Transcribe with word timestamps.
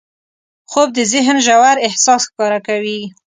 خوب 0.71 0.87
د 0.97 0.99
ذهن 1.13 1.37
ژور 1.45 1.75
احساس 1.87 2.21
ښکاره 2.29 2.59
کوي 2.67 2.99